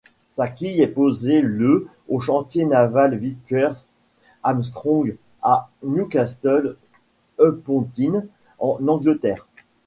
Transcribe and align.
Sa 0.31 0.47
quille 0.47 0.81
est 0.81 0.87
posée 0.87 1.41
le 1.41 1.87
au 2.07 2.19
chantier 2.19 2.65
naval 2.65 3.15
Vickers-Armstrong 3.15 5.15
à 5.43 5.69
Newcastle-upon-Tyne, 5.83 8.25
en 8.57 8.79
Angleterre. 8.87 9.45